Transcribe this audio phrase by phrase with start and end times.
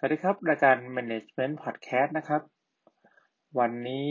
[0.00, 2.42] สวัสดีครับ รายการ Management Podcast นะครับ
[3.58, 4.06] วันนี้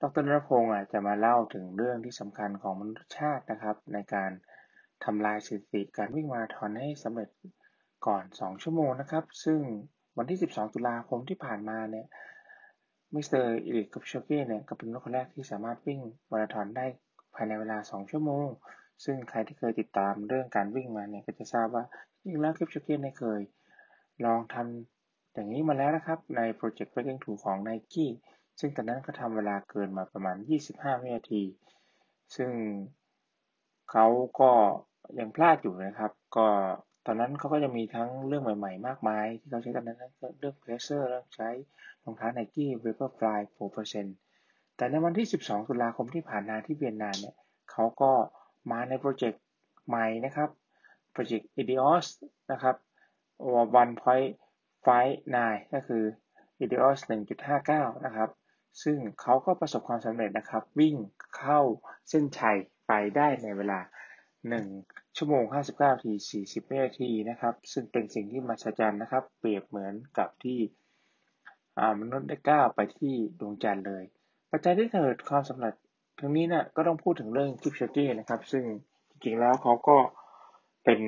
[0.00, 4.30] ดรนรพงศ์จะมาเล่าถึงเรื่องที่สำคัญของมนุษยชาตินะครับ ในการ
[5.04, 7.30] ทำลายสถิติการวิ่งมาราธอนให้สำเร็จ
[8.06, 9.60] ก่อน 2 ชั่วโมงนะครับ ซึ่ง
[10.18, 12.06] วันที่ 12 ตุลาคมที่ผ่านมาเนี่ย
[13.14, 16.00] มิปโชเก้เนี่ยก็เป็นคนแรกที่สามารถวิ่ง
[16.30, 16.86] มาราธอนได้
[17.34, 18.46] ภายในเวลา 2 ชั่วโมง
[19.04, 21.84] ซึ่งใครที่เคยติดตามเรื่องการวิ่งมาเนี่ยก็จะทราบว่า
[22.20, 23.40] จริงแล้วคลิปชเก้เนี่ยเคย
[24.26, 24.97] ลองทำ
[25.38, 28.06] อย่างนี้มาแล้วนะครับใน Project Breaking Through ของ Nike
[28.60, 30.36] ซึ่งตอนนั้นเขาทำเวลาเกินมาประมาณ
[30.68, 31.42] 25 วินาที
[32.36, 32.50] ซึ่ง
[33.90, 34.06] เขา
[34.40, 34.50] ก็
[35.18, 36.46] ยังพลาดอยู่นะครับ ก็
[37.06, 39.98] ตอนนั้นเขาก็จะมีทั้งเรื่องใหม่ๆ มากมาย ที่เขาใช้ตอนนั้น
[40.38, 41.50] เรื่องเพรสเซอร์เรื่องใช้
[42.04, 43.40] รองเท้า Nike Vaporfly
[44.08, 47.34] 4%แต่ในวันที่ 12 ตุลาคมที่ผ่านมาที่เวียนนาเนี่ย
[47.70, 48.12] เขาก็
[48.70, 49.42] มาในโปรเจกต์
[49.86, 50.50] ใหม่นะครับ
[51.12, 52.06] โปรเจกต์ Edios
[52.52, 52.76] นะครับ
[53.66, 54.47] 1.0
[54.88, 55.16] Fight
[55.72, 56.04] ก็คือ
[56.62, 56.98] Ineos
[57.52, 58.30] 1.59 นะครับ
[58.82, 60.96] ซึ่งเขาก็ประสบความสำเร็จนะครับ วิ่ง
[61.36, 61.60] เข้า
[62.08, 63.80] เส้นชัยไปได้ในเวลา
[64.48, 66.12] 1 ชั่วโมง 59ที
[66.44, 70.58] 40วินาทีนะครับ ซึ่งเป็นสิ่งที่มหัศจรรย์นะครับ เปรียบเหมือนกับที่
[72.00, 74.04] มนุษย์ได้ก้าวไปที่ดวงจันทร์เลย
[74.50, 75.74] ปัจจัยที่เกิดความสำเร็จ
[76.18, 78.64] ทั้งนี้นะ่ะก็ต้องพูดถึงเรื่องคิปโชตี้นะครับ ซึ่ง
[79.10, 79.96] จริงๆแล้วเขาก็
[80.84, 81.00] เป็น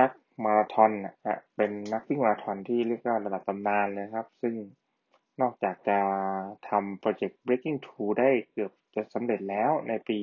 [0.00, 0.10] นัก
[0.44, 4.54] มาราธอนนะเป็นนักวิ่งมาราธอนที่เรียกว่าระดับตำนานเลยครับ ซึ่ง
[5.40, 5.98] นอกจากจะ
[6.68, 10.18] ทำโปรเจกต์ Breaking Two ได้เกือบจะสำเร็จแล้วในปี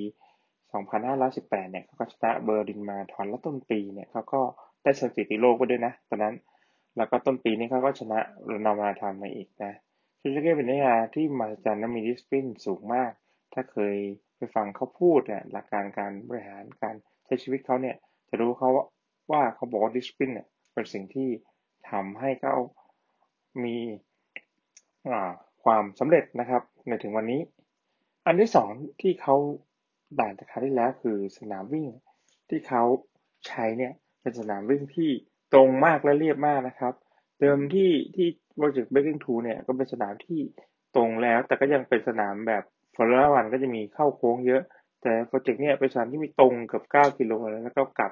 [0.83, 4.41] 2518 เนี่ยเขาก็ชนะเบอร์ลินมาราธอนและต้นปีเนี่ยเขาก็
[4.83, 6.35] ได้สถิติโลกไปด้วยนะ ตอนนั้น
[6.97, 9.73] แล้วก็ต้นปีนี้เขาก็ชนะลอนดอนมาราธอนมาอีกนะ
[10.21, 13.11] คิปโชเก้เป็นนักาที่มาจันและมีดิสซินสูงมาก
[13.53, 13.95] ถ้าเคย
[14.37, 16.95] ไปฟังเขาพูดเนี่ยหลักการการบริหารการ
[17.25, 17.95] ใช้ชีวิตเขาเนี่ย
[18.29, 18.69] จะรู้เขา
[19.31, 21.29] ว่าเขาบอกว่า discipline เนี่ยเป็นสิ่งที่
[21.89, 22.55] ทำให้เขา
[23.63, 23.77] มี
[25.63, 27.41] ความสำเร็จนะครับในถึงวันนี้
[28.25, 28.69] อันที่สอง
[29.01, 29.35] ที่เขา
[30.19, 31.87] ต่างจากคราวที่แล้วคือสนามวิ่ง
[32.49, 32.83] ที่เขา
[33.47, 35.09] ใช้เนี่ยเป็นสนามวิ่งที่
[35.53, 36.93] ตรงมากและเรียบมากนะครับ
[37.39, 40.39] เดิมที่ที่โปรเจกต์เบ k กิ้งทูเนี่ยก็เป็นสนามที่
[40.95, 42.63] ตรงแล้ว แต่ก็ยังเป็นสนามแบบ
[42.95, 44.61] Formula One ก็จะมีเข้าโค้งเยอะ
[45.01, 48.11] แต่ project เนี่ยเป็นสนามที่มีตรงเกือบ9กิโลแล้วก็กลับ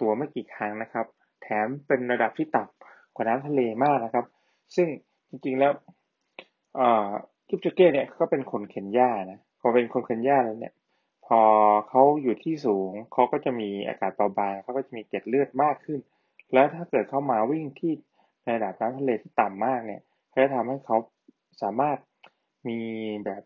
[0.00, 1.06] ตัวไม่กี่ครั้งนะครับ
[1.42, 4.24] แถมเป็นระดับที่ต่ำกว่าน้ำทะเลมากนะครับ
[4.76, 4.88] ซึ่ง
[5.28, 5.72] จริงๆแล้ว
[7.48, 10.74] คิปโชเก้เนี่ยก็เป็นคนเข็นหญ้านะพอเป็นคนเข็นหญ้าแล้วเนี่ย
[11.26, 11.40] พอ
[11.88, 16.00] เขาอยู่ที่สูงเขาก็จะมีอากาศเบาบางเขาก็จะมีเกล็ดเลือดมากขึ้น
[16.52, 17.92] แล้วถ้าเกิดเข้ามาวิ่งที่
[18.50, 20.00] ระดับน้ำทะเลที่ต่ำมากเนี่ย
[20.32, 20.96] ก็จะทำให้เขา
[21.62, 21.98] สามารถ
[22.68, 22.80] มี
[23.24, 23.42] แบบ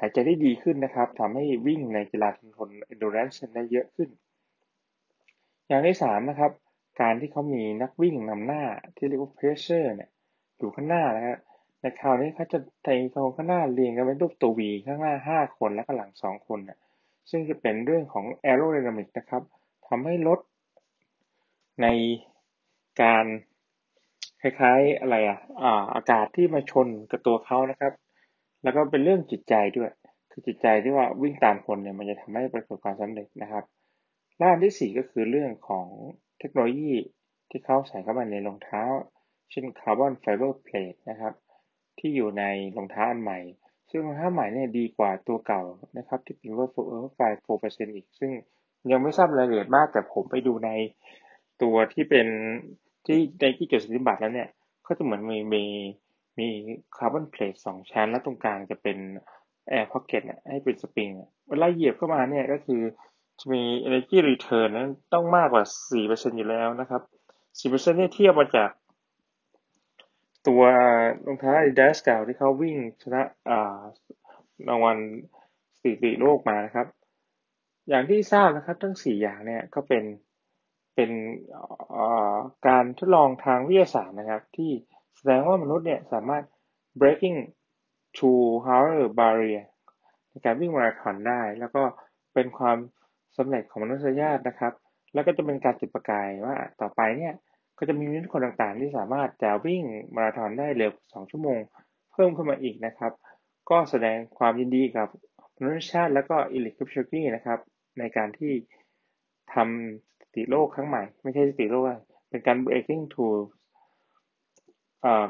[0.00, 4.08] หายใจได้ดีขึ้นนะครับทำให้วิ่งในกีฬาทนทน endurance ได้เยอะขึ้น
[5.70, 6.52] อย่างที่สามนะครับ
[7.00, 8.62] การที่เขามีนักวิ่งนำหน้า
[8.96, 10.10] ที่เรียกว่าเพรสเชอร์เนี่ย
[10.58, 11.38] อยู่ข้างหน้านะฮะ
[11.80, 16.78] ในคราวนี้เขาจะใช้โครงข้างหน้าเรียงกันเป็นรูปตัววีข้างหน้าห้าคนและข้างหลังสองคนนะ
[17.30, 19.42] ซึ่งจะเป็นเรื่องของแอโรไดนามิกนะครับ
[19.88, 20.40] ทำให้ลด
[21.82, 21.86] ใน
[23.02, 23.24] การ
[24.40, 27.92] คล้ายๆอะไรอะอ่าอากาศที่มาชนกับตัวเขานะครับ
[28.62, 29.90] แล้วก็เป็นเรื่องจิตใจด้วย
[30.30, 33.64] คือจิตใจที่ว่าวิ่งตามคนเนี่ยมันจะทำให้ประสบความสำเร็จนะครับ
[34.42, 35.86] ด้านที่ 4 ก็คือเรื่องของ
[36.38, 36.92] เทคโนโลยี
[37.50, 38.82] ที่เขาใส่เข้ามาในรองเท้า
[39.50, 41.34] เช่น carbon fiber plate นะครับ
[41.98, 42.44] ที่อยู่ใน
[42.76, 43.38] รองเท้าอันใหม่
[43.90, 45.62] ซึ่งรองเท้าใหม่เนี่ยดีกว่าตัวเก่า
[45.98, 48.30] นะครับ ที่เป็น Vaporfly four percent อีก ซึ่ง
[48.90, 50.70] ยังไม่ทราบรายละเอียดมาก แต่ผมไปดูใน
[51.62, 52.26] ตัวที่เป็น
[53.06, 54.48] ที่ในที่จดสิทธิบัตรแล้วเนี่ย
[54.86, 55.64] ก็จะเหมือนมีมี
[56.38, 56.48] มี
[56.96, 58.98] carbon plate สองชั้น แล้วตรงกลางจะเป็น
[59.68, 61.08] air pocket ให้เป็นสปริง
[61.48, 62.82] เวลาเหยียบเข้ามาเนี่ยก็คือ
[63.40, 65.64] จะมี energy return นั้นต้องมากกว่า
[66.00, 67.02] 4%อยู่แล้วนะครับ
[67.58, 68.70] 4%เนี่ยเทียบมาจาก
[70.48, 70.62] ตัว
[71.26, 73.22] รองเท้า Adidas เก่าที่เขาวิ่งชนะ
[74.68, 74.98] รางวัล
[75.78, 76.86] สถิติโลกมานะครับ
[77.88, 80.04] อย่างที่ทราบนะครับทั้ง 4 อย่างเนี่ยก็เป็น
[80.94, 81.10] เป็น
[82.66, 84.70] การทดลองทางวิทยาศาสตร์นะครับ ที่
[85.16, 86.44] แสดงว่ามนุษย์เนี่ยสามารถ
[87.00, 87.38] breaking
[88.18, 89.64] two hour barrier
[90.30, 91.82] ในการวิ่งมาราธอนได้ แล้วก็
[92.34, 92.76] เป็นความ
[93.36, 94.72] สำเร็จของมนุษยชาตินะครับ
[95.14, 97.34] แล้วก็จะเป็นการจุดประกายว่าต่อไปเนี่ย
[97.78, 99.82] ก็จะมีมนุษย์คนต่างๆ ที่สามารถจะวิ่ง
[100.14, 101.58] มาราธอนได้เร็ว2ชั่วโมง
[102.12, 103.12] เพิ่มขึ้นมาอีกนะครับ
[103.70, 105.08] ก็แสดงความยินดีกับ
[105.56, 107.58] มนุษยชาติแล้วก็อิลิคิปชกี้นะครับ
[107.98, 108.52] ในการที่
[109.54, 111.84] ทำสติโลกครั้งใหม่ ไม่ใช่สติโลก
[112.30, 113.26] เป็นการ breaking to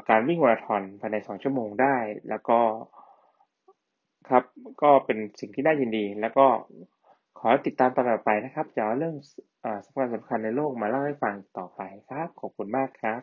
[0.09, 1.97] การวิ่งมาราธอนภายใน 2 ชั่วโมงได้
[2.29, 2.59] แล้วก็
[4.29, 4.43] ครับ
[4.83, 6.45] ก็เป็นสิ่งที่น่ายินดี แล้วก็
[7.41, 9.15] ขอติดตามตอนต่อไปนะครับ จะเอาเรื่อง
[9.85, 13.21] สำคัญสำคัญในโลกมาเล่าให้ฟังต่อไปครับ ขอบคุณมากครับ